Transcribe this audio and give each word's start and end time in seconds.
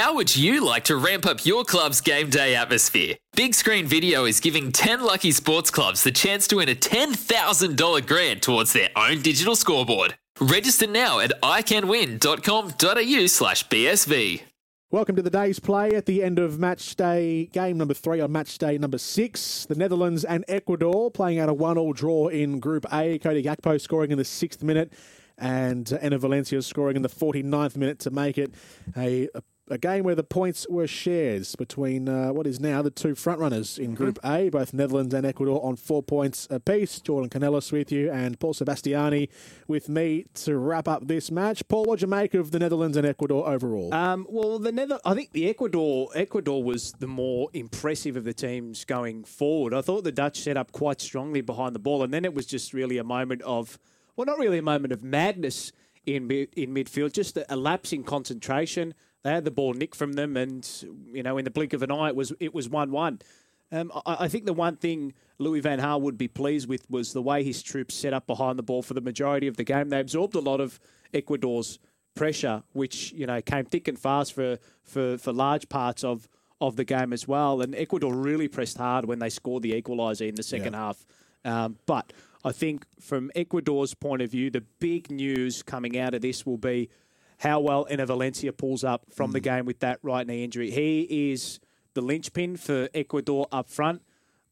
How 0.00 0.14
would 0.14 0.34
you 0.34 0.64
like 0.64 0.84
to 0.84 0.96
ramp 0.96 1.26
up 1.26 1.44
your 1.44 1.62
club's 1.62 2.00
game 2.00 2.30
day 2.30 2.56
atmosphere? 2.56 3.16
Big 3.36 3.54
Screen 3.54 3.84
Video 3.84 4.24
is 4.24 4.40
giving 4.40 4.72
10 4.72 5.02
lucky 5.02 5.30
sports 5.30 5.70
clubs 5.70 6.04
the 6.04 6.10
chance 6.10 6.48
to 6.48 6.56
win 6.56 6.70
a 6.70 6.74
$10,000 6.74 8.06
grant 8.06 8.40
towards 8.40 8.72
their 8.72 8.88
own 8.96 9.20
digital 9.20 9.54
scoreboard. 9.54 10.16
Register 10.40 10.86
now 10.86 11.20
at 11.20 11.32
iCanWin.com.au 11.42 13.26
slash 13.26 13.68
BSV. 13.68 14.40
Welcome 14.90 15.16
to 15.16 15.22
the 15.22 15.28
day's 15.28 15.60
play 15.60 15.90
at 15.90 16.06
the 16.06 16.22
end 16.22 16.38
of 16.38 16.58
match 16.58 16.96
day 16.96 17.50
game 17.52 17.76
number 17.76 17.92
three 17.92 18.22
on 18.22 18.32
match 18.32 18.56
day 18.56 18.78
number 18.78 18.96
six. 18.96 19.66
The 19.66 19.74
Netherlands 19.74 20.24
and 20.24 20.46
Ecuador 20.48 21.10
playing 21.10 21.38
out 21.40 21.50
a 21.50 21.54
one-all 21.54 21.92
draw 21.92 22.28
in 22.28 22.58
Group 22.58 22.86
A. 22.90 23.18
Cody 23.18 23.42
Gakpo 23.42 23.78
scoring 23.78 24.12
in 24.12 24.16
the 24.16 24.24
sixth 24.24 24.62
minute 24.62 24.94
and 25.40 25.86
Enner 25.86 26.18
Valencia 26.18 26.62
scoring 26.62 26.96
in 26.96 27.02
the 27.02 27.08
49th 27.08 27.76
minute 27.76 27.98
to 28.00 28.10
make 28.10 28.38
it 28.38 28.52
a, 28.96 29.28
a 29.34 29.42
a 29.70 29.78
game 29.78 30.02
where 30.02 30.16
the 30.16 30.24
points 30.24 30.66
were 30.68 30.86
shares 30.86 31.54
between 31.54 32.08
uh, 32.08 32.32
what 32.32 32.46
is 32.46 32.58
now 32.58 32.82
the 32.82 32.90
two 32.90 33.14
frontrunners 33.14 33.78
in 33.78 33.94
Group 33.94 34.18
mm-hmm. 34.20 34.46
A, 34.46 34.50
both 34.50 34.74
Netherlands 34.74 35.14
and 35.14 35.24
Ecuador 35.24 35.64
on 35.64 35.76
four 35.76 36.02
points 36.02 36.48
apiece. 36.50 37.00
Jordan 37.00 37.30
Canellis 37.30 37.70
with 37.70 37.92
you 37.92 38.10
and 38.10 38.38
Paul 38.40 38.52
Sebastiani 38.52 39.28
with 39.68 39.88
me 39.88 40.26
to 40.34 40.58
wrap 40.58 40.88
up 40.88 41.06
this 41.06 41.30
match. 41.30 41.66
Paul, 41.68 41.84
what 41.84 42.00
do 42.00 42.04
you 42.04 42.08
make 42.08 42.34
of 42.34 42.50
the 42.50 42.58
Netherlands 42.58 42.96
and 42.96 43.06
Ecuador 43.06 43.48
overall? 43.48 43.94
Um, 43.94 44.26
well, 44.28 44.58
the 44.58 44.72
Nether- 44.72 45.00
I 45.04 45.14
think 45.14 45.32
the 45.32 45.48
Ecuador 45.48 46.08
Ecuador 46.14 46.62
was 46.62 46.92
the 46.92 47.06
more 47.06 47.48
impressive 47.52 48.16
of 48.16 48.24
the 48.24 48.34
teams 48.34 48.84
going 48.84 49.22
forward. 49.22 49.72
I 49.72 49.82
thought 49.82 50.02
the 50.02 50.12
Dutch 50.12 50.40
set 50.40 50.56
up 50.56 50.72
quite 50.72 51.00
strongly 51.00 51.42
behind 51.42 51.76
the 51.76 51.78
ball, 51.78 52.02
and 52.02 52.12
then 52.12 52.24
it 52.24 52.34
was 52.34 52.44
just 52.44 52.74
really 52.74 52.98
a 52.98 53.04
moment 53.04 53.42
of, 53.42 53.78
well, 54.20 54.36
not 54.36 54.38
really 54.38 54.58
a 54.58 54.62
moment 54.62 54.92
of 54.92 55.02
madness 55.02 55.72
in 56.04 56.30
in 56.30 56.74
midfield, 56.74 57.12
just 57.12 57.36
a, 57.36 57.54
a 57.54 57.56
lapse 57.56 57.92
in 57.92 58.04
concentration 58.04 58.94
they 59.22 59.30
had 59.30 59.44
the 59.44 59.50
ball 59.50 59.74
nicked 59.74 59.96
from 59.96 60.14
them, 60.14 60.36
and 60.36 60.68
you 61.12 61.22
know, 61.22 61.38
in 61.38 61.44
the 61.44 61.50
blink 61.50 61.72
of 61.72 61.82
an 61.82 61.90
eye, 61.90 62.08
it 62.08 62.16
was 62.16 62.32
it 62.40 62.54
was 62.54 62.68
one 62.68 62.90
one. 62.90 63.20
Um, 63.72 63.92
I, 64.06 64.24
I, 64.24 64.28
think 64.28 64.46
the 64.46 64.52
one 64.52 64.76
thing 64.76 65.14
Louis 65.38 65.60
Van 65.60 65.78
Gaal 65.78 66.00
would 66.00 66.18
be 66.18 66.26
pleased 66.26 66.68
with 66.68 66.90
was 66.90 67.12
the 67.12 67.22
way 67.22 67.44
his 67.44 67.62
troops 67.62 67.94
set 67.94 68.12
up 68.12 68.26
behind 68.26 68.58
the 68.58 68.64
ball 68.64 68.82
for 68.82 68.94
the 68.94 69.00
majority 69.00 69.46
of 69.46 69.56
the 69.56 69.62
game. 69.62 69.90
They 69.90 70.00
absorbed 70.00 70.34
a 70.34 70.40
lot 70.40 70.60
of 70.60 70.80
Ecuador's 71.14 71.78
pressure, 72.14 72.64
which 72.72 73.12
you 73.12 73.26
know 73.26 73.40
came 73.40 73.64
thick 73.66 73.88
and 73.88 73.98
fast 73.98 74.32
for 74.32 74.58
for, 74.82 75.18
for 75.18 75.32
large 75.32 75.68
parts 75.68 76.02
of 76.02 76.28
of 76.60 76.76
the 76.76 76.84
game 76.84 77.12
as 77.12 77.28
well. 77.28 77.60
And 77.60 77.74
Ecuador 77.74 78.12
really 78.14 78.48
pressed 78.48 78.78
hard 78.78 79.04
when 79.04 79.18
they 79.18 79.30
scored 79.30 79.62
the 79.62 79.80
equaliser 79.80 80.28
in 80.28 80.34
the 80.34 80.42
second 80.42 80.72
yeah. 80.72 80.78
half. 80.78 81.06
Um, 81.44 81.76
but 81.86 82.12
I 82.44 82.52
think 82.52 82.86
from 83.00 83.30
Ecuador's 83.34 83.94
point 83.94 84.22
of 84.22 84.30
view, 84.30 84.50
the 84.50 84.62
big 84.78 85.10
news 85.10 85.62
coming 85.62 85.98
out 85.98 86.14
of 86.14 86.22
this 86.22 86.46
will 86.46 86.58
be 86.58 86.88
how 87.38 87.60
well 87.60 87.86
Enner 87.90 88.06
Valencia 88.06 88.52
pulls 88.52 88.84
up 88.84 89.04
from 89.14 89.30
mm. 89.30 89.34
the 89.34 89.40
game 89.40 89.64
with 89.66 89.80
that 89.80 89.98
right 90.02 90.26
knee 90.26 90.44
injury. 90.44 90.70
He 90.70 91.32
is 91.32 91.60
the 91.94 92.00
linchpin 92.00 92.56
for 92.56 92.88
Ecuador 92.94 93.46
up 93.52 93.68
front. 93.68 94.02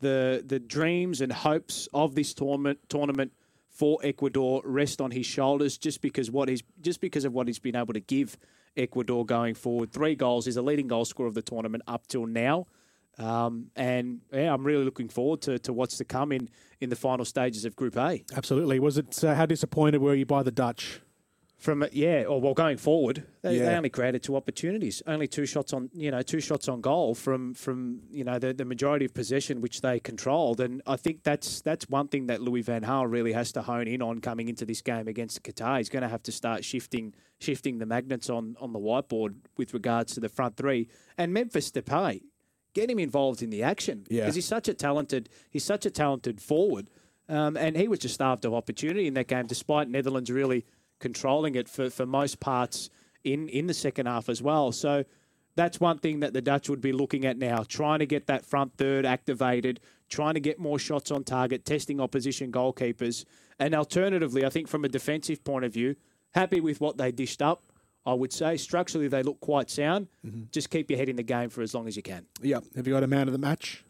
The 0.00 0.42
the 0.44 0.58
dreams 0.58 1.20
and 1.20 1.32
hopes 1.32 1.88
of 1.94 2.14
this 2.14 2.34
tournament 2.34 2.78
tournament 2.88 3.32
for 3.70 3.98
Ecuador 4.02 4.62
rest 4.64 5.00
on 5.00 5.10
his 5.10 5.26
shoulders 5.26 5.78
just 5.78 6.00
because 6.00 6.30
what 6.30 6.48
he's 6.48 6.62
just 6.80 7.00
because 7.00 7.24
of 7.24 7.32
what 7.32 7.46
he's 7.46 7.58
been 7.58 7.76
able 7.76 7.94
to 7.94 8.00
give 8.00 8.36
Ecuador 8.76 9.24
going 9.24 9.54
forward. 9.54 9.92
Three 9.92 10.14
goals. 10.14 10.46
He's 10.46 10.56
a 10.56 10.62
leading 10.62 10.88
goal 10.88 11.04
scorer 11.04 11.28
of 11.28 11.34
the 11.34 11.42
tournament 11.42 11.84
up 11.86 12.06
till 12.06 12.26
now. 12.26 12.66
Um, 13.18 13.70
and 13.76 14.20
yeah, 14.32 14.52
I'm 14.52 14.64
really 14.64 14.84
looking 14.84 15.08
forward 15.08 15.42
to, 15.42 15.58
to 15.60 15.72
what's 15.72 15.98
to 15.98 16.04
come 16.04 16.32
in, 16.32 16.48
in 16.80 16.90
the 16.90 16.96
final 16.96 17.24
stages 17.24 17.64
of 17.64 17.76
Group 17.76 17.96
A. 17.96 18.24
Absolutely. 18.36 18.80
Was 18.80 18.98
it 18.98 19.22
uh, 19.22 19.34
how 19.34 19.46
disappointed 19.46 20.00
were 20.00 20.14
you 20.14 20.26
by 20.26 20.42
the 20.42 20.50
Dutch? 20.50 21.00
From 21.56 21.82
yeah, 21.92 22.24
or 22.24 22.42
well, 22.42 22.52
going 22.52 22.76
forward, 22.76 23.24
they, 23.40 23.56
yeah. 23.56 23.70
they, 23.70 23.74
only 23.74 23.88
created 23.88 24.22
two 24.22 24.36
opportunities, 24.36 25.02
only 25.06 25.26
two 25.26 25.46
shots 25.46 25.72
on 25.72 25.88
you 25.94 26.10
know 26.10 26.20
two 26.20 26.40
shots 26.40 26.68
on 26.68 26.82
goal 26.82 27.14
from 27.14 27.54
from 27.54 28.00
you 28.10 28.22
know 28.22 28.38
the, 28.38 28.52
the 28.52 28.66
majority 28.66 29.06
of 29.06 29.14
possession 29.14 29.62
which 29.62 29.80
they 29.80 29.98
controlled, 29.98 30.60
and 30.60 30.82
I 30.86 30.96
think 30.96 31.22
that's 31.22 31.62
that's 31.62 31.88
one 31.88 32.08
thing 32.08 32.26
that 32.26 32.42
Louis 32.42 32.60
Van 32.60 32.82
Gaal 32.82 33.10
really 33.10 33.32
has 33.32 33.50
to 33.52 33.62
hone 33.62 33.88
in 33.88 34.02
on 34.02 34.20
coming 34.20 34.48
into 34.48 34.66
this 34.66 34.82
game 34.82 35.08
against 35.08 35.42
Qatar. 35.42 35.78
He's 35.78 35.88
going 35.88 36.02
to 36.02 36.08
have 36.08 36.22
to 36.24 36.32
start 36.32 36.66
shifting 36.66 37.14
shifting 37.40 37.78
the 37.78 37.86
magnets 37.86 38.28
on 38.28 38.56
on 38.60 38.74
the 38.74 38.78
whiteboard 38.78 39.36
with 39.56 39.72
regards 39.72 40.12
to 40.14 40.20
the 40.20 40.28
front 40.28 40.58
three 40.58 40.88
and 41.16 41.32
Memphis 41.32 41.70
Depay. 41.70 42.20
Get 42.74 42.90
him 42.90 42.98
involved 42.98 43.42
in 43.42 43.50
the 43.50 43.62
action 43.62 44.00
because 44.00 44.16
yeah. 44.16 44.32
he's 44.32 44.46
such 44.46 44.68
a 44.68 44.74
talented 44.74 45.28
he's 45.50 45.64
such 45.64 45.86
a 45.86 45.90
talented 45.90 46.40
forward, 46.40 46.90
um, 47.28 47.56
and 47.56 47.76
he 47.76 47.88
was 47.88 48.00
just 48.00 48.14
starved 48.14 48.44
of 48.44 48.52
opportunity 48.52 49.06
in 49.06 49.14
that 49.14 49.28
game, 49.28 49.46
despite 49.46 49.88
Netherlands 49.88 50.30
really 50.30 50.66
controlling 51.00 51.54
it 51.54 51.68
for, 51.68 51.90
for 51.90 52.06
most 52.06 52.40
parts 52.40 52.90
in, 53.22 53.48
in 53.48 53.66
the 53.66 53.74
second 53.74 54.06
half 54.06 54.28
as 54.28 54.42
well. 54.42 54.72
So 54.72 55.04
that's 55.56 55.80
one 55.80 55.98
thing 55.98 56.20
that 56.20 56.32
the 56.32 56.42
Dutch 56.42 56.68
would 56.68 56.80
be 56.80 56.92
looking 56.92 57.24
at 57.24 57.38
now, 57.38 57.64
trying 57.66 58.00
to 58.00 58.06
get 58.06 58.26
that 58.26 58.44
front 58.44 58.76
third 58.76 59.06
activated, 59.06 59.80
trying 60.08 60.34
to 60.34 60.40
get 60.40 60.58
more 60.58 60.78
shots 60.78 61.10
on 61.10 61.24
target, 61.24 61.64
testing 61.64 62.00
opposition 62.00 62.50
goalkeepers. 62.50 63.24
And 63.58 63.74
alternatively, 63.74 64.44
I 64.44 64.48
think 64.48 64.68
from 64.68 64.84
a 64.84 64.88
defensive 64.88 65.44
point 65.44 65.64
of 65.64 65.72
view, 65.72 65.96
happy 66.34 66.60
with 66.60 66.80
what 66.80 66.96
they 66.96 67.12
dished 67.12 67.40
up. 67.40 67.62
I 68.06 68.12
would 68.12 68.32
say 68.32 68.56
structurally 68.56 69.08
they 69.08 69.22
look 69.22 69.40
quite 69.40 69.70
sound. 69.70 70.08
Mm-hmm. 70.24 70.44
Just 70.50 70.70
keep 70.70 70.90
your 70.90 70.98
head 70.98 71.08
in 71.08 71.16
the 71.16 71.22
game 71.22 71.48
for 71.50 71.62
as 71.62 71.74
long 71.74 71.88
as 71.88 71.96
you 71.96 72.02
can. 72.02 72.26
Yeah. 72.42 72.60
Have 72.76 72.86
you 72.86 72.92
got 72.92 73.02
a 73.02 73.06
man 73.06 73.28
of 73.28 73.32
the 73.32 73.38
match? 73.38 73.84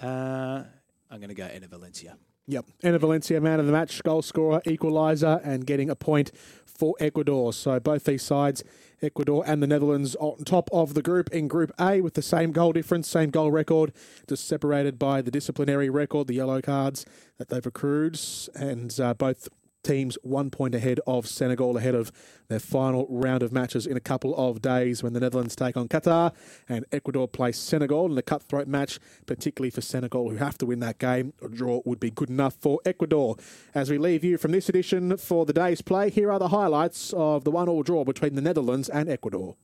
Uh, 0.00 0.64
I'm 1.10 1.18
going 1.18 1.28
to 1.28 1.34
go 1.34 1.44
Enner 1.44 1.68
Valencia. 1.68 2.16
Yep. 2.46 2.66
Enner 2.82 2.98
Valencia, 2.98 3.40
man 3.40 3.60
of 3.60 3.66
the 3.66 3.72
match, 3.72 4.02
goal 4.02 4.22
scorer, 4.22 4.60
equaliser, 4.66 5.40
and 5.44 5.64
getting 5.64 5.88
a 5.90 5.94
point 5.94 6.32
for 6.66 6.94
Ecuador. 6.98 7.52
So 7.52 7.78
both 7.78 8.04
these 8.04 8.22
sides, 8.22 8.64
Ecuador 9.00 9.44
and 9.46 9.62
the 9.62 9.66
Netherlands, 9.66 10.16
on 10.16 10.44
top 10.44 10.68
of 10.72 10.94
the 10.94 11.02
group 11.02 11.30
in 11.30 11.46
Group 11.46 11.72
A 11.78 12.00
with 12.00 12.14
the 12.14 12.22
same 12.22 12.50
goal 12.50 12.72
difference, 12.72 13.08
same 13.08 13.30
goal 13.30 13.52
record, 13.52 13.92
just 14.28 14.48
separated 14.48 14.98
by 14.98 15.22
the 15.22 15.30
disciplinary 15.30 15.88
record, 15.88 16.26
the 16.26 16.34
yellow 16.34 16.60
cards 16.60 17.06
that 17.38 17.48
they've 17.48 17.64
accrued, 17.64 18.18
and 18.54 18.98
uh, 19.00 19.14
both 19.14 19.48
teams 19.82 20.16
one 20.22 20.50
point 20.50 20.74
ahead 20.74 21.00
of 21.06 21.26
Senegal, 21.26 21.76
ahead 21.76 21.94
of 21.94 22.12
their 22.48 22.58
final 22.58 23.06
round 23.08 23.42
of 23.42 23.52
matches 23.52 23.86
in 23.86 23.96
a 23.96 24.00
couple 24.00 24.34
of 24.36 24.62
days 24.62 25.02
when 25.02 25.12
the 25.12 25.20
Netherlands 25.20 25.56
take 25.56 25.76
on 25.76 25.88
Qatar 25.88 26.32
and 26.68 26.84
Ecuador 26.92 27.28
play 27.28 27.52
Senegal 27.52 28.10
in 28.10 28.18
a 28.18 28.22
cutthroat 28.22 28.68
match, 28.68 28.98
particularly 29.26 29.70
for 29.70 29.80
Senegal, 29.80 30.30
who 30.30 30.36
have 30.36 30.58
to 30.58 30.66
win 30.66 30.80
that 30.80 30.98
game. 30.98 31.32
A 31.42 31.48
draw 31.48 31.80
would 31.84 32.00
be 32.00 32.10
good 32.10 32.30
enough 32.30 32.54
for 32.54 32.80
Ecuador. 32.84 33.36
As 33.74 33.90
we 33.90 33.98
leave 33.98 34.24
you 34.24 34.38
from 34.38 34.52
this 34.52 34.68
edition 34.68 35.16
for 35.16 35.46
the 35.46 35.52
day's 35.52 35.82
play, 35.82 36.10
here 36.10 36.30
are 36.30 36.38
the 36.38 36.48
highlights 36.48 37.12
of 37.14 37.44
the 37.44 37.50
one-all 37.50 37.82
draw 37.82 38.04
between 38.04 38.34
the 38.34 38.42
Netherlands 38.42 38.88
and 38.88 39.08
Ecuador. 39.08 39.56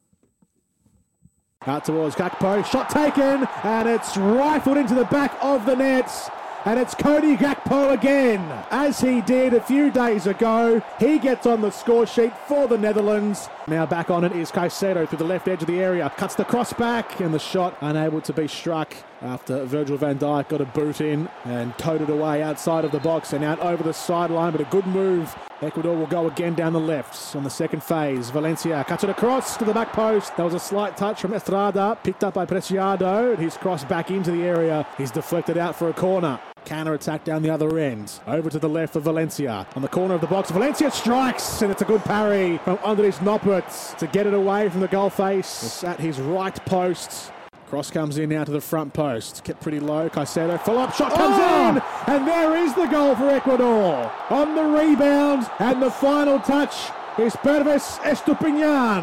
Out 1.67 1.85
towards 1.85 2.15
Gakpo, 2.15 2.65
shot 2.65 2.89
taken, 2.89 3.47
and 3.65 3.89
it's 3.89 4.17
rifled 4.17 4.77
into 4.77 4.95
the 4.95 5.05
back 5.06 5.37
of 5.43 5.67
the 5.67 5.75
nets 5.75 6.31
and 6.65 6.79
it's 6.79 6.95
Cody 6.95 7.37
Gakpo 7.37 7.93
again. 7.93 8.41
As 8.71 9.01
he 9.01 9.21
did 9.21 9.55
a 9.55 9.61
few 9.61 9.91
days 9.91 10.27
ago, 10.27 10.83
he 10.99 11.19
gets 11.19 11.47
on 11.47 11.61
the 11.61 11.71
score 11.71 12.07
sheet 12.07 12.33
for 12.47 12.67
the 12.67 12.79
Netherlands. 12.79 13.49
Now 13.67 13.87
back 13.87 14.11
on 14.11 14.25
it 14.25 14.33
is 14.33 14.51
Caicedo 14.51 15.09
through 15.09 15.19
the 15.19 15.25
left 15.25 15.49
edge 15.49 15.63
of 15.63 15.69
the 15.69 15.81
area, 15.81 16.11
cuts 16.17 16.35
the 16.35 16.45
cross 16.45 16.73
back, 16.73 17.21
and 17.21 17.33
the 17.33 17.39
shot 17.39 17.77
unable 17.81 18.21
to 18.23 18.33
be 18.33 18.49
struck 18.49 18.95
after 19.23 19.65
Virgil 19.65 19.97
van 19.97 20.19
Dijk 20.19 20.49
got 20.49 20.61
a 20.61 20.65
boot 20.65 21.01
in 21.01 21.29
and 21.44 21.77
towed 21.77 22.00
it 22.00 22.11
away 22.11 22.43
outside 22.43 22.85
of 22.85 22.93
the 22.93 23.00
box 23.00 23.32
and 23.32 23.44
out 23.44 23.59
over 23.61 23.82
the 23.82 23.93
sideline, 23.93 24.53
but 24.53 24.61
a 24.61 24.65
good 24.65 24.87
move. 24.87 25.37
Ecuador 25.61 25.97
will 25.97 26.06
go 26.06 26.29
again 26.29 26.55
down 26.55 26.73
the 26.73 26.81
left 26.81 27.35
on 27.35 27.43
the 27.43 27.50
second 27.50 27.82
phase. 27.82 28.31
Valencia 28.31 28.85
cuts 28.85 29.03
it 29.03 29.11
across 29.11 29.56
to 29.56 29.65
the 29.65 29.75
back 29.75 29.93
post. 29.93 30.37
There 30.37 30.44
was 30.44 30.55
a 30.55 30.61
slight 30.61 30.97
touch 30.97 31.21
from 31.21 31.35
Estrada, 31.35 31.99
picked 32.05 32.23
up 32.23 32.35
by 32.35 32.47
Preciado. 32.47 33.37
His 33.37 33.56
cross 33.56 33.85
back 33.85 34.11
into 34.11 34.31
the 34.31 34.44
area. 34.44 34.87
He's 34.97 35.11
deflected 35.11 35.59
out 35.59 35.75
for 35.75 35.88
a 35.88 35.93
corner. 35.93 36.38
Counter 36.69 36.93
attack 36.93 37.25
down 37.25 37.43
the 37.43 37.49
other 37.49 37.79
end. 37.79 38.20
Over 38.26 38.50
to 38.50 38.59
the 38.59 38.69
left 38.69 38.94
of 38.94 39.05
Valencia. 39.05 39.67
On 39.75 39.81
the 39.81 39.88
corner 39.88 40.15
of 40.15 40.20
the 40.20 40.26
box, 40.26 40.50
Valencia 40.50 40.91
strikes, 40.91 41.62
and 41.62 41.73
it's 41.73 41.81
a 41.81 41.87
good 41.87 42.05
parry 42.05 42.59
from 42.59 42.76
Andries 42.79 43.17
Noppert 43.20 43.97
to 43.97 44.06
get 44.06 44.26
it 44.26 44.35
away 44.35 44.69
from 44.69 44.82
the 44.82 44.88
goal 44.88 45.09
face. 45.09 45.82
At 45.82 45.99
his 45.99 46.20
right 46.20 46.55
post. 46.67 47.32
Cross 47.69 47.91
comes 47.93 48.19
in 48.19 48.29
now 48.29 48.44
to 48.44 48.53
the 48.53 48.61
front 48.61 48.93
post. 48.93 49.44
Kept 49.44 49.62
pretty 49.62 49.81
low. 49.81 50.11
Caicedo, 50.11 50.61
follow 50.61 50.82
up 50.82 50.94
shot 50.94 51.12
comes 51.12 51.37
oh! 51.38 51.70
in, 51.70 52.15
and 52.15 52.29
there 52.29 52.55
is 52.55 52.75
the 52.75 52.87
goal 52.87 53.17
for 53.17 53.31
Ecuador. 53.31 54.12
On 54.29 54.55
the 54.55 54.65
rebound 54.65 55.50
and 55.61 55.82
the 55.82 55.91
final 55.91 56.38
touch 56.38 56.91
is 57.19 57.35
Pervis 57.37 57.99
Estupiñán. 57.99 59.03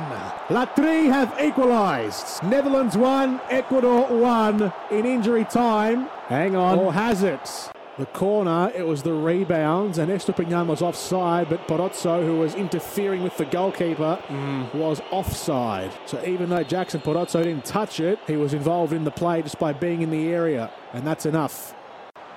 La 0.49 0.65
Tri 0.65 1.07
have 1.07 1.35
equalised. 1.41 2.41
Netherlands 2.43 2.95
1, 2.95 3.41
Ecuador 3.49 4.07
1 4.07 4.73
in 4.91 5.05
injury 5.05 5.43
time. 5.43 6.07
Hang 6.27 6.55
on. 6.55 6.79
Or 6.79 6.93
has 6.93 7.23
it? 7.23 7.71
The 7.97 8.05
corner, 8.07 8.71
it 8.73 8.85
was 8.85 9.03
the 9.03 9.13
rebounds, 9.13 9.97
and 9.97 10.09
Estupiñán 10.09 10.67
was 10.67 10.81
offside, 10.81 11.49
but 11.49 11.67
Porozo, 11.67 12.25
who 12.25 12.37
was 12.37 12.55
interfering 12.55 13.21
with 13.21 13.35
the 13.37 13.45
goalkeeper, 13.45 14.17
mm. 14.27 14.73
was 14.73 15.01
offside. 15.11 15.91
So 16.05 16.23
even 16.25 16.49
though 16.49 16.63
Jackson 16.63 17.01
Porozo 17.01 17.43
didn't 17.43 17.65
touch 17.65 17.99
it, 17.99 18.19
he 18.27 18.37
was 18.37 18.53
involved 18.53 18.93
in 18.93 19.03
the 19.03 19.11
play 19.11 19.41
just 19.41 19.59
by 19.59 19.73
being 19.73 20.01
in 20.01 20.09
the 20.09 20.29
area, 20.29 20.71
and 20.93 21.05
that's 21.05 21.25
enough. 21.25 21.74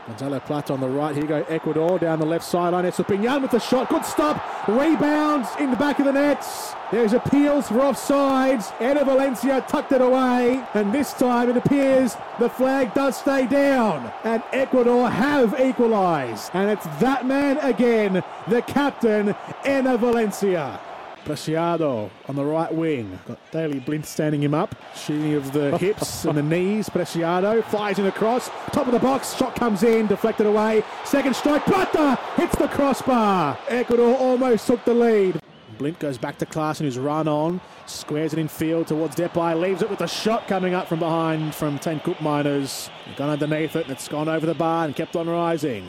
Gonzalo 0.09 0.41
Plata 0.41 0.73
on 0.73 0.81
the 0.81 0.89
right. 0.89 1.15
Here 1.15 1.25
you 1.25 1.29
go, 1.29 1.45
Ecuador 1.49 1.99
down 1.99 2.19
the 2.19 2.25
left 2.25 2.45
sideline. 2.45 2.87
Estupiñán 2.87 3.43
with 3.43 3.51
the 3.51 3.61
shot. 3.61 3.91
Good 3.91 4.07
stop. 4.07 4.43
Rebounds 4.67 5.51
in 5.61 5.71
the 5.71 5.77
back 5.77 5.99
of 5.99 6.07
the 6.07 6.13
nets. 6.13 6.73
There's 6.91 7.13
appeals 7.13 7.69
for 7.69 7.75
offsides. 7.75 8.69
Enner 8.79 9.05
Valencia 9.05 9.63
tucked 9.69 9.93
it 9.93 10.01
away. 10.01 10.65
And 10.73 10.95
this 10.95 11.13
time 11.13 11.51
it 11.51 11.59
appears 11.59 12.17
the 12.39 12.49
flag 12.49 12.95
does 12.95 13.19
stay 13.19 13.47
down. 13.47 14.11
And 14.25 14.43
Ecuador 14.53 15.11
have 15.11 15.61
equalised. 15.61 16.51
And 16.55 16.71
it's 16.71 16.87
that 17.01 17.27
man 17.27 17.59
again, 17.59 18.25
the 18.49 18.63
captain, 18.63 19.35
Enner 19.65 19.99
Valencia. 19.99 20.81
Preciado 21.25 22.11
on 22.29 22.37
the 22.37 22.45
right 22.45 22.73
wing. 22.73 23.19
Got 23.27 23.39
Daley 23.51 23.81
Blind 23.81 24.07
standing 24.07 24.43
him 24.43 24.55
up. 24.55 24.75
Shooting 24.95 25.35
of 25.35 25.53
the 25.53 25.77
hips 25.79 26.25
and 26.25 26.37
the 26.39 26.43
knees. 26.43 26.89
Preciado 26.89 27.63
flies 27.65 27.99
in 27.99 28.07
across. 28.07 28.49
Top 28.73 28.87
of 28.87 28.93
the 28.93 28.99
box. 28.99 29.35
Shot 29.35 29.55
comes 29.55 29.83
in. 29.83 30.07
Deflected 30.07 30.47
away. 30.47 30.83
Second 31.05 31.35
strike. 31.37 31.65
Plata 31.65 32.19
hits 32.37 32.57
the 32.57 32.69
crossbar. 32.69 33.59
Ecuador 33.69 34.17
almost 34.17 34.67
took 34.67 34.85
the 34.85 34.95
lead. 34.95 35.41
Blint 35.79 35.99
goes 36.01 36.19
back 36.19 36.39
to 36.39 36.47
Klaassen, 36.47 36.81
who's 36.81 36.99
run 36.99 37.29
on. 37.29 37.61
Squares 37.87 38.33
it 38.33 38.39
in 38.39 38.49
field 38.49 38.89
towards 38.89 39.15
Depay. 39.15 39.59
Leaves 39.61 39.81
it 39.81 39.89
with 39.89 40.01
a 40.01 40.09
shot 40.09 40.49
coming 40.49 40.75
up 40.75 40.89
from 40.89 40.99
behind 40.99 41.55
from 41.55 41.79
Teun 41.79 42.03
Koopmeiners. 42.03 42.91
Gone 43.17 43.31
underneath 43.31 43.77
it 43.77 43.85
and 43.85 43.93
it's 43.93 44.09
gone 44.09 44.29
over 44.29 44.45
the 44.45 44.55
bar 44.55 44.87
and 44.87 44.97
kept 44.97 45.15
on 45.15 45.29
rising. 45.29 45.89